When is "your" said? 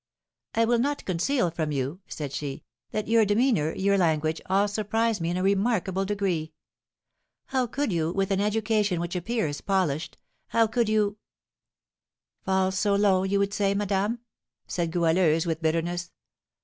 3.07-3.23, 3.75-3.99